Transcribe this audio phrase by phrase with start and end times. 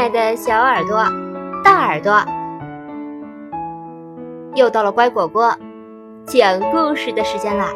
[0.00, 1.04] 爱的小耳朵、
[1.62, 2.24] 大耳朵，
[4.54, 5.54] 又到了乖果果
[6.24, 7.66] 讲故事的时间啦！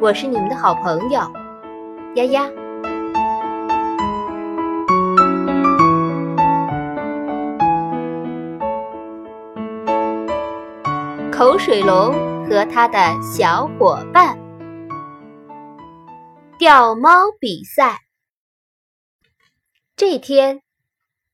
[0.00, 1.20] 我是你们的好朋友
[2.16, 2.50] 丫丫。
[11.30, 12.12] 口水龙
[12.48, 14.36] 和他的小伙伴
[16.58, 18.09] 钓猫比赛。
[20.00, 20.62] 这天，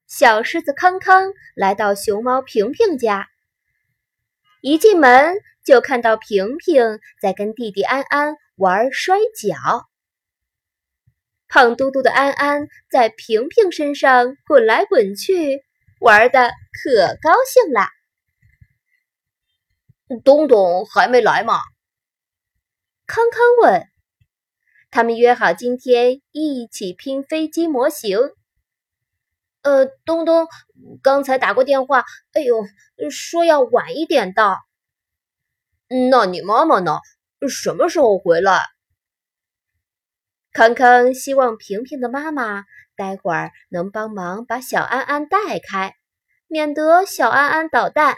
[0.08, 3.28] 小狮子康康来到熊猫平平家，
[4.60, 9.86] 一进门就看到平平在跟弟弟安安玩摔跤。
[11.46, 15.62] 胖嘟嘟的安安在平平身上滚来滚去，
[16.00, 17.90] 玩的可高兴啦。
[20.24, 21.60] 东东还没来吗？
[23.06, 23.86] 康康问。
[24.90, 28.18] 他们约好今天一起拼飞机模型。
[29.66, 30.46] 呃，东东
[31.02, 32.64] 刚才打过电话，哎呦，
[33.10, 34.60] 说要晚一点到。
[36.10, 37.00] 那你妈妈呢？
[37.48, 38.62] 什么时候回来？
[40.52, 42.62] 康康希望平平的妈妈
[42.94, 45.96] 待会儿能帮忙把小安安带开，
[46.46, 48.16] 免得小安安捣蛋。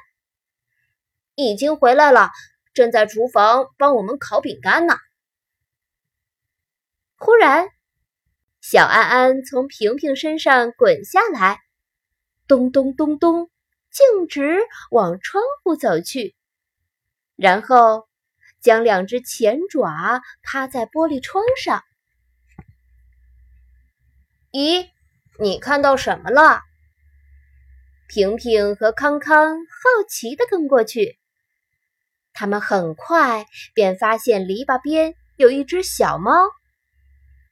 [1.35, 2.29] 已经回来了，
[2.75, 4.99] 正在厨房帮我们烤饼干呢。
[7.17, 7.78] 忽然。
[8.71, 11.59] 小安安从平平身上滚下来，
[12.47, 13.51] 咚咚咚咚，
[13.91, 14.59] 径直
[14.91, 16.37] 往窗户走去，
[17.35, 18.07] 然后
[18.61, 21.83] 将两只前爪趴在玻璃窗上。
[24.53, 24.91] 咦，
[25.41, 26.61] 你看到什么了？
[28.07, 31.19] 平平和康康好奇地跟过去，
[32.35, 36.35] 他们很快便发现篱笆边有一只小猫。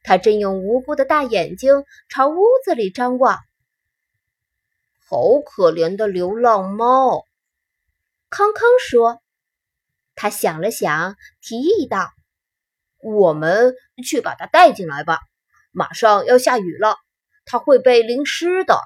[0.07, 3.39] 他正用无辜的大眼睛朝屋子里张望。
[5.05, 7.25] 好可怜的流浪猫，
[8.29, 9.21] 康康说。
[10.15, 12.09] 他想了想，提议道
[13.03, 15.19] ：“我们去把它带进来吧，
[15.71, 16.95] 马上要下雨了，
[17.43, 18.79] 它会被淋湿的。”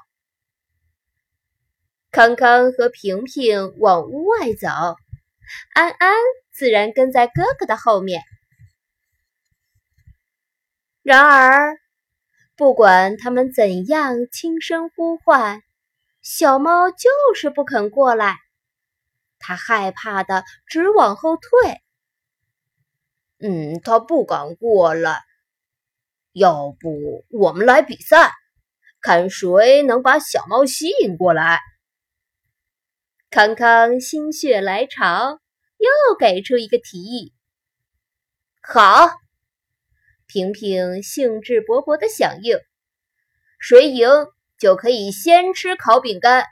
[2.09, 4.67] 康康和平平往屋外走，
[5.75, 6.15] 安安
[6.51, 8.23] 自然跟在哥哥的后面。
[11.03, 11.77] 然而，
[12.55, 15.63] 不管他们怎样轻声呼唤，
[16.21, 18.37] 小猫就是不肯过来。
[19.39, 21.81] 它害怕的直往后退。
[23.39, 25.21] 嗯，它不敢过来。
[26.33, 28.31] 要不我们来比赛，
[29.01, 31.59] 看谁能把小猫吸引过来？
[33.31, 35.39] 康康心血来潮，
[35.77, 37.33] 又给出一个提议。
[38.61, 39.09] 好。
[40.31, 42.57] 平平兴致勃勃地响应
[43.59, 44.07] ：“谁赢
[44.57, 46.45] 就可以先吃烤饼干。”“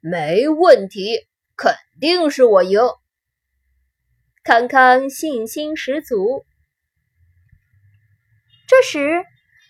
[0.00, 1.26] 没问题，
[1.56, 2.80] 肯定是我赢。”
[4.44, 6.44] 康康信心十足。
[8.68, 9.24] 这时，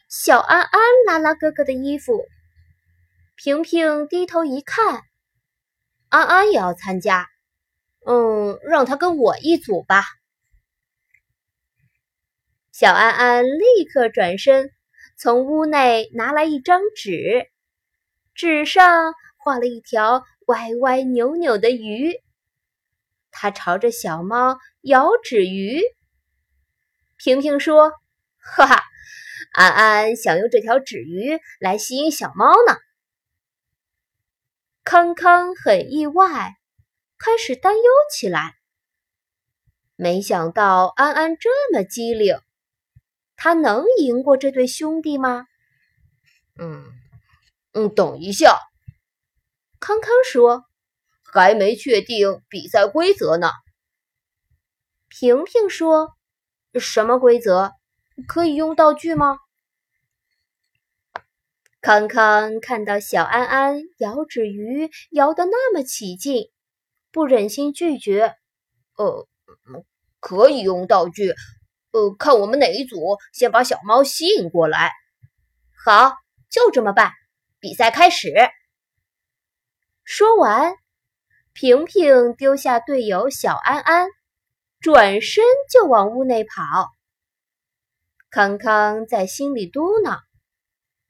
[0.09, 2.25] 小安安拉拉哥哥的衣服，
[3.37, 5.03] 平平低头一看，
[6.09, 7.29] 安安也要参加。
[8.05, 10.03] 嗯，让他跟我一组吧。
[12.79, 14.71] 小安安立刻转身，
[15.17, 17.49] 从屋内拿来一张纸，
[18.35, 22.21] 纸上画了一条歪歪扭扭的鱼。
[23.31, 25.81] 他朝着小猫摇纸鱼。
[27.17, 27.93] 平平说
[28.37, 28.83] ：“哈哈，
[29.55, 32.77] 安安想用这条纸鱼来吸引小猫呢。”
[34.85, 36.57] 康康很意外，
[37.17, 37.83] 开始担忧
[38.13, 38.57] 起来。
[39.95, 42.39] 没想到安安这么机灵。
[43.37, 45.47] 他能赢过这对兄弟吗？
[46.59, 46.85] 嗯
[47.73, 48.59] 嗯，等一下，
[49.79, 50.65] 康康说，
[51.23, 53.51] 还没确定比赛规则呢。
[55.09, 56.17] 平平说，
[56.81, 57.73] 什么规则？
[58.27, 59.39] 可以用道具吗？
[61.83, 66.51] 康康看到小安安摇纸鱼摇得那么起劲，
[67.13, 68.35] 不忍心拒绝。
[68.97, 69.29] 呃，
[70.19, 71.35] 可以用道具。
[71.97, 74.93] 呃，看我们哪一组先把小猫吸引过来。
[75.83, 76.13] 好，
[76.51, 77.11] 就这么办。
[77.59, 78.35] 比赛开始。
[80.05, 80.75] 说完，
[81.55, 84.09] 平平丢下队友小安安，
[84.79, 86.91] 转身就往屋内跑。
[88.29, 90.21] 康康在心里嘟囔：“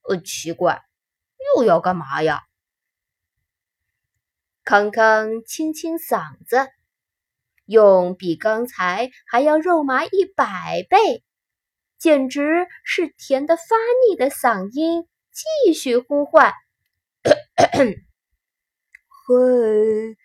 [0.08, 0.84] 呃，奇怪，
[1.56, 2.44] 又要干嘛呀？”
[4.62, 6.75] 康康清清嗓子。
[7.66, 11.22] 用比刚才还要肉麻一百倍，
[11.98, 13.76] 简直是甜得发
[14.08, 16.52] 腻的嗓音继续呼唤
[19.26, 20.16] ：“嘿，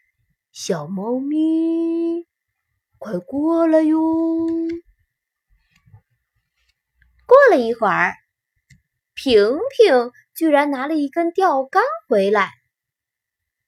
[0.51, 2.27] 小猫咪，
[2.99, 3.99] 快过来哟！”
[7.25, 8.13] 过了一会儿，
[9.15, 12.51] 平平居然拿了一根钓竿回来，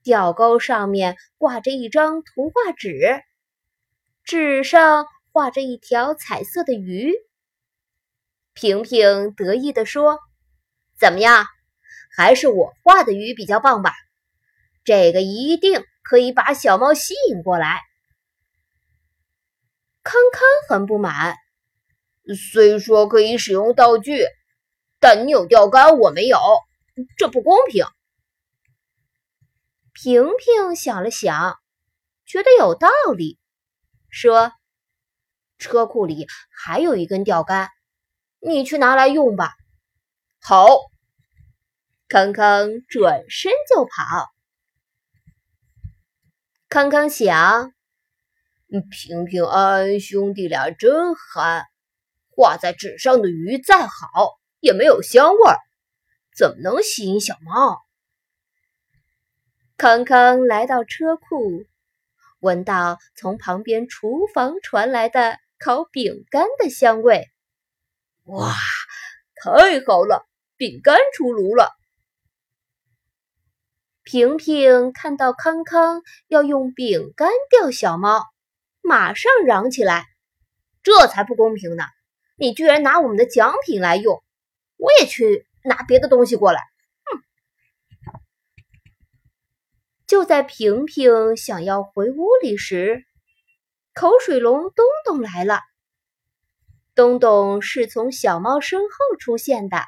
[0.03, 3.23] 钓钩上面挂着一张图画纸，
[4.23, 7.13] 纸上画着一条彩色的鱼。
[8.53, 10.19] 平平得意地说
[10.99, 11.45] ：“怎么样，
[12.15, 13.93] 还是我画的鱼比较棒吧？
[14.83, 17.81] 这个一定可以把小猫吸引过来。”
[20.03, 21.35] 康康很不满。
[22.51, 24.25] 虽说可以使用道具，
[24.99, 26.39] 但你有钓竿，我没有，
[27.17, 27.85] 这不公平。
[29.93, 31.59] 平平想了想，
[32.25, 33.39] 觉得有道理，
[34.13, 34.53] 说
[35.57, 37.67] ：“车库里还有一根钓竿，
[38.39, 39.53] 你去拿来用吧。”
[40.39, 40.67] 好，
[42.07, 44.31] 康康转身就跑。
[46.69, 47.73] 康康想
[48.91, 51.65] ：“平平安安兄弟俩真憨。”
[52.35, 55.57] 画在纸上的鱼再好，也没有香味儿，
[56.35, 57.79] 怎么能吸引小猫？
[59.77, 61.65] 康康来到车库，
[62.43, 67.29] 闻到从旁边厨房传来的烤饼干的香味。
[68.25, 68.53] 哇，
[69.35, 71.71] 太好了，饼干出炉了！
[74.03, 78.25] 平平看到康康要用饼干钓小猫，
[78.81, 80.05] 马上嚷起来
[80.83, 81.85] ：“这才不公平呢！”
[82.35, 84.21] 你居然拿我们的奖品来用，
[84.75, 86.61] 我也去拿别的东西过来。
[90.13, 93.03] 就在平平想要回屋里时，
[93.95, 95.59] 口水龙东东来了。
[96.93, 99.83] 东东是从小猫身后出现的，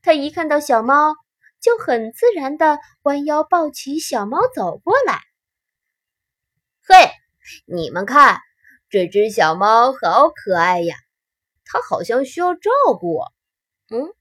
[0.00, 1.16] 他一看到小猫，
[1.60, 5.18] 就很自然的弯腰抱起小猫走过来。
[6.80, 7.10] 嘿，
[7.66, 8.38] 你们看，
[8.88, 10.94] 这只小猫好可爱呀！
[11.64, 12.70] 它好像需要照
[13.00, 13.22] 顾。
[13.88, 14.14] 嗯，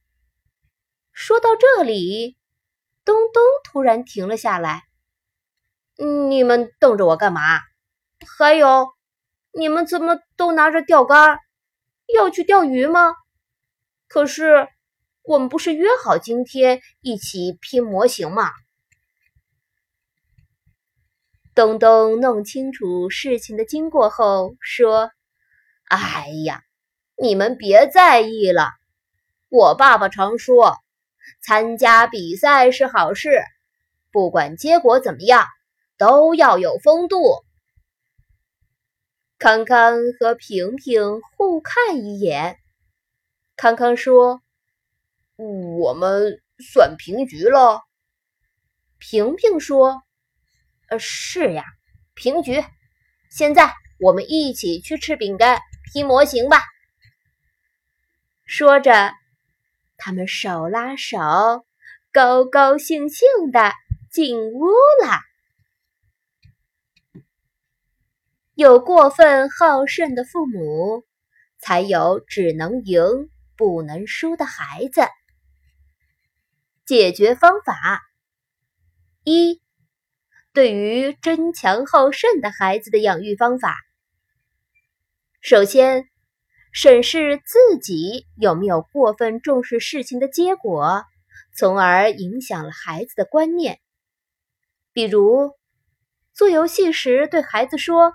[1.14, 2.39] 说到这里，
[3.10, 4.84] 东东突然停了下来。
[6.28, 7.42] 你们瞪着我干嘛？
[8.38, 8.90] 还有，
[9.52, 11.40] 你们怎么都拿着钓竿？
[12.14, 13.16] 要去钓鱼吗？
[14.08, 14.68] 可是
[15.24, 18.52] 我们不是约好今天一起拼模型吗？
[21.56, 25.10] 东东弄清楚事情的经过后说
[25.90, 26.62] ：“哎呀。”
[27.22, 28.70] 你们别在意了，
[29.50, 30.78] 我爸爸常说，
[31.42, 33.44] 参加比赛是好事，
[34.12, 35.46] 不管结果怎么样，
[35.98, 37.18] 都要有风度。
[39.38, 42.58] 康康和平平互看一眼，
[43.56, 44.42] 康康说
[45.80, 47.82] ：“我们算平局了。”
[49.00, 50.04] 平平说
[50.90, 51.64] ：“呃，是呀，
[52.16, 52.62] 平局。
[53.32, 55.62] 现在我们一起去吃饼干、
[55.94, 56.62] 拼模型吧。”
[58.46, 59.14] 说着，
[60.00, 61.20] 他们手拉手，
[62.12, 63.74] 高高兴兴的
[64.10, 64.66] 进屋
[65.04, 65.20] 了。
[68.56, 71.06] 有过分好胜的父母，
[71.60, 75.02] 才有只能赢不能输的孩子。
[76.86, 78.02] 解决方法：
[79.24, 79.62] 一，
[80.54, 83.76] 对于争强好胜的孩子的养育方法，
[85.42, 86.09] 首先。
[86.72, 91.04] 审视自己有没有过分重视事情的结果，
[91.56, 93.80] 从而影响了孩子的观念。
[94.94, 95.52] 比如，
[96.34, 98.14] 做游戏时对孩子说：“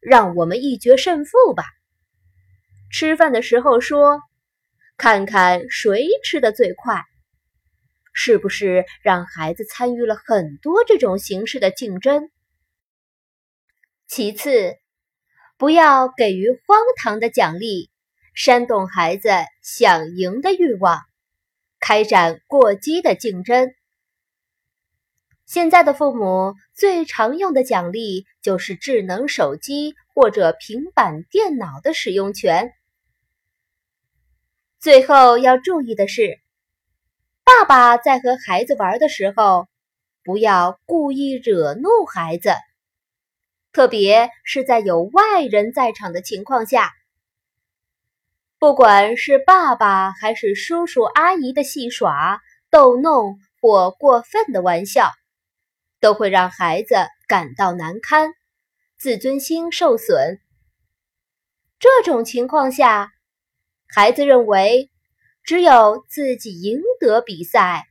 [0.00, 1.64] 让我们一决胜负吧。”
[2.90, 4.20] 吃饭的时候说
[4.96, 7.02] ：“看看谁吃的最快。”
[8.18, 12.30] 是不是让孩子参与了很多这种形式的竞争？
[14.06, 14.76] 其次。
[15.58, 17.88] 不要给予荒唐的奖励，
[18.34, 19.30] 煽动孩子
[19.62, 21.00] 想赢的欲望，
[21.80, 23.72] 开展过激的竞争。
[25.46, 32.72] 现在的父母最常用的奖励就是智能手机或者平板电脑的使用权。
[34.78, 36.38] 最后要注意的是，
[37.44, 39.68] 爸爸在和孩子玩的时候，
[40.22, 42.50] 不要故意惹怒孩子。
[43.76, 46.94] 特别是在有外人在场的情况下，
[48.58, 52.40] 不管是爸爸还是叔叔阿姨的戏耍、
[52.70, 55.12] 逗弄或过分的玩笑，
[56.00, 56.94] 都会让孩子
[57.28, 58.32] 感到难堪，
[58.96, 60.40] 自尊心受损。
[61.78, 63.12] 这种情况下，
[63.94, 64.90] 孩子认为，
[65.42, 67.84] 只有自己赢得比赛，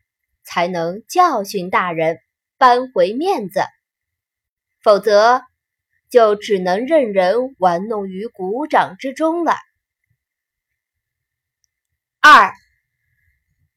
[0.43, 2.17] 才能教训大人，
[2.57, 3.61] 扳回面子，
[4.81, 5.43] 否则
[6.15, 9.51] 就只能任人玩弄于股掌之中了。
[12.21, 12.53] 二，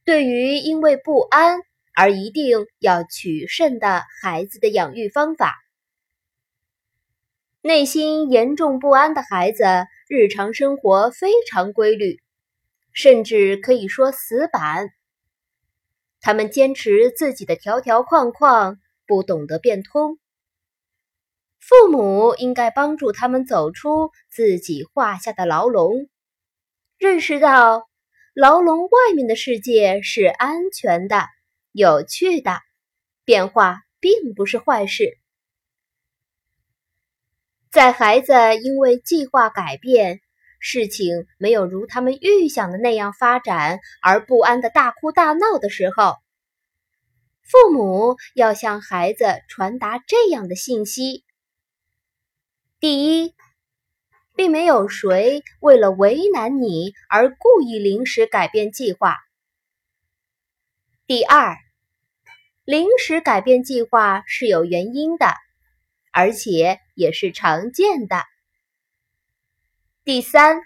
[0.05, 1.59] 对于因为不安
[1.97, 5.57] 而一定要取胜的孩子的养育方法，
[7.61, 9.65] 内心严重不安的孩子，
[10.09, 12.21] 日常生活非常规律，
[12.93, 14.91] 甚至可以说死板。
[16.21, 18.79] 他们坚持自己的条条框框，
[19.09, 20.21] 不懂得变通。
[21.61, 26.09] 父母应该帮助他们走出自己画下的牢笼，
[26.99, 27.87] 认识到。
[28.35, 31.25] 牢笼外面的世界是安全的、
[31.73, 32.61] 有趣的，
[33.25, 35.19] 变化并不是坏事。
[37.73, 40.21] 在孩子因为计划改变，
[40.61, 46.15] 事情没有如他们预想的那样发展而不安的大哭大闹的时候，
[47.43, 51.25] 父母要向孩子传达这样的信息：
[52.81, 53.35] 第一。
[54.39, 59.17] 并没有谁为了为难你而故意临时改变计划。
[61.09, 61.57] 第二，
[62.63, 65.35] 临时改变计划是有原因的，
[66.13, 68.23] 而且也是常见的。
[70.05, 70.61] 第三，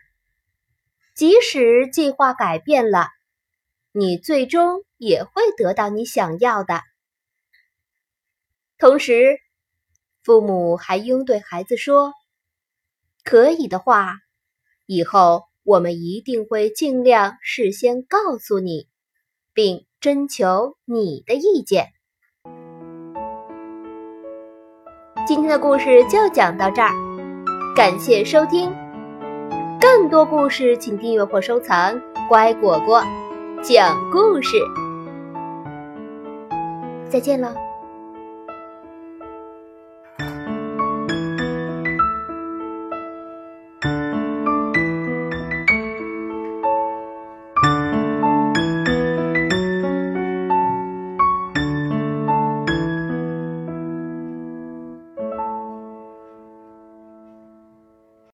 [1.14, 3.08] 即使计划改变了，
[3.90, 6.82] 你最终也会得到你想要的。
[8.76, 9.40] 同时，
[10.22, 12.12] 父母还应对孩子说。
[13.24, 14.16] 可以的话，
[14.86, 18.88] 以后我们一定会尽量事先告诉你，
[19.54, 21.92] 并征求你的意见。
[25.24, 26.90] 今天的故事就讲到这儿，
[27.76, 28.72] 感谢收听。
[29.80, 33.02] 更多故事请订阅或收藏“乖果果
[33.62, 34.56] 讲故事”。
[37.08, 37.71] 再见了。